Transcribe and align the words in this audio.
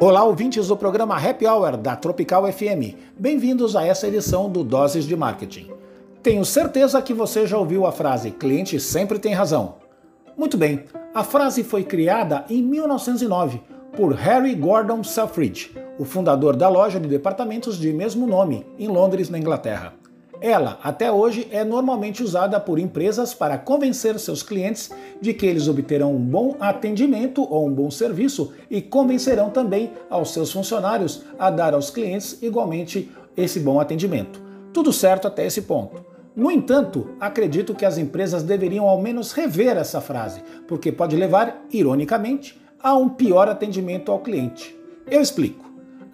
Olá, 0.00 0.22
ouvintes 0.22 0.68
do 0.68 0.76
programa 0.76 1.16
Happy 1.16 1.44
Hour 1.44 1.76
da 1.76 1.96
Tropical 1.96 2.46
FM. 2.52 2.94
Bem-vindos 3.18 3.74
a 3.74 3.84
essa 3.84 4.06
edição 4.06 4.48
do 4.48 4.62
Doses 4.62 5.04
de 5.04 5.16
Marketing. 5.16 5.72
Tenho 6.22 6.44
certeza 6.44 7.02
que 7.02 7.12
você 7.12 7.44
já 7.48 7.58
ouviu 7.58 7.84
a 7.84 7.90
frase 7.90 8.30
cliente 8.30 8.78
sempre 8.78 9.18
tem 9.18 9.34
razão. 9.34 9.74
Muito 10.36 10.56
bem, 10.56 10.84
a 11.12 11.24
frase 11.24 11.64
foi 11.64 11.82
criada 11.82 12.44
em 12.48 12.62
1909 12.62 13.60
por 13.96 14.12
Harry 14.12 14.54
Gordon 14.54 15.02
Selfridge, 15.02 15.76
o 15.98 16.04
fundador 16.04 16.54
da 16.54 16.68
loja 16.68 17.00
de 17.00 17.08
departamentos 17.08 17.76
de 17.76 17.92
mesmo 17.92 18.24
nome, 18.24 18.64
em 18.78 18.86
Londres, 18.86 19.28
na 19.28 19.36
Inglaterra. 19.36 19.94
Ela, 20.40 20.78
até 20.84 21.10
hoje, 21.10 21.48
é 21.50 21.64
normalmente 21.64 22.22
usada 22.22 22.60
por 22.60 22.78
empresas 22.78 23.34
para 23.34 23.58
convencer 23.58 24.18
seus 24.20 24.42
clientes 24.42 24.90
de 25.20 25.34
que 25.34 25.44
eles 25.44 25.66
obterão 25.66 26.14
um 26.14 26.20
bom 26.20 26.54
atendimento 26.60 27.42
ou 27.42 27.66
um 27.66 27.72
bom 27.72 27.90
serviço 27.90 28.52
e 28.70 28.80
convencerão 28.80 29.50
também 29.50 29.92
aos 30.08 30.32
seus 30.32 30.52
funcionários 30.52 31.22
a 31.38 31.50
dar 31.50 31.74
aos 31.74 31.90
clientes 31.90 32.38
igualmente 32.40 33.10
esse 33.36 33.58
bom 33.58 33.80
atendimento. 33.80 34.40
Tudo 34.72 34.92
certo 34.92 35.26
até 35.26 35.44
esse 35.44 35.62
ponto. 35.62 36.06
No 36.36 36.52
entanto, 36.52 37.10
acredito 37.18 37.74
que 37.74 37.84
as 37.84 37.98
empresas 37.98 38.44
deveriam 38.44 38.88
ao 38.88 39.02
menos 39.02 39.32
rever 39.32 39.76
essa 39.76 40.00
frase, 40.00 40.40
porque 40.68 40.92
pode 40.92 41.16
levar, 41.16 41.64
ironicamente, 41.72 42.60
a 42.80 42.94
um 42.94 43.08
pior 43.08 43.48
atendimento 43.48 44.12
ao 44.12 44.20
cliente. 44.20 44.78
Eu 45.10 45.20
explico 45.20 45.67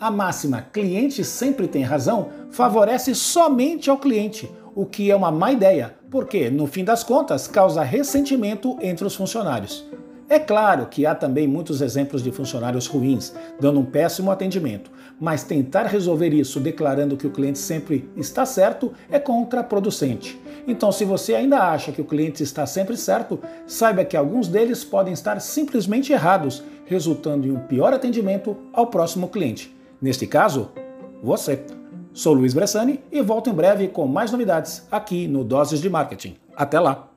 a 0.04 0.10
máxima 0.10 0.60
cliente 0.60 1.24
sempre 1.24 1.66
tem 1.66 1.82
razão 1.82 2.28
favorece 2.50 3.14
somente 3.14 3.88
ao 3.88 3.96
cliente, 3.96 4.50
o 4.74 4.84
que 4.84 5.10
é 5.10 5.16
uma 5.16 5.30
má 5.30 5.50
ideia, 5.50 5.95
porque, 6.10 6.50
no 6.50 6.66
fim 6.66 6.84
das 6.84 7.02
contas, 7.02 7.48
causa 7.48 7.82
ressentimento 7.82 8.76
entre 8.82 9.06
os 9.06 9.14
funcionários. 9.14 9.82
É 10.28 10.38
claro 10.38 10.88
que 10.88 11.06
há 11.06 11.14
também 11.14 11.48
muitos 11.48 11.80
exemplos 11.80 12.23
de 12.23 12.30
funcionários 12.30 12.87
ruins, 12.87 13.32
dando 13.59 13.80
um 13.80 13.84
péssimo 13.87 14.30
atendimento, 14.30 14.90
mas 15.18 15.42
tentar 15.42 15.84
resolver 15.84 16.34
isso 16.34 16.60
declarando 16.60 17.16
que 17.16 17.26
o 17.26 17.30
cliente 17.30 17.59
sempre 17.59 18.07
está 18.14 18.45
certo 18.45 18.92
é 19.10 19.18
contraproducente. 19.18 20.38
Então, 20.68 20.92
se 20.92 21.07
você 21.07 21.34
ainda 21.34 21.60
acha 21.60 21.92
que 21.92 22.02
o 22.02 22.07
cliente 22.07 22.42
está 22.42 22.66
sempre 22.66 22.98
certo, 22.98 23.40
saiba 23.66 24.04
que 24.04 24.18
alguns 24.18 24.48
deles 24.48 24.84
podem 24.84 25.14
estar 25.14 25.40
simplesmente 25.40 26.12
errados, 26.12 26.62
resultando 26.84 27.46
em 27.46 27.52
um 27.52 27.60
pior 27.60 27.95
atendimento 27.95 28.54
ao 28.70 28.88
próximo 28.88 29.29
cliente. 29.29 29.74
Neste 30.05 30.27
caso, 30.27 30.69
você. 31.23 31.65
Sou 32.13 32.35
Luiz 32.35 32.52
Bressani 32.52 33.02
e 33.10 33.23
volto 33.23 33.49
em 33.49 33.55
breve 33.55 33.88
com 33.88 34.07
mais 34.07 34.30
novidades 34.30 34.87
aqui 34.91 35.27
no 35.27 35.43
Doses 35.43 35.80
de 35.80 35.88
Marketing. 35.88 36.37
Até 36.55 36.79
lá! 36.79 37.13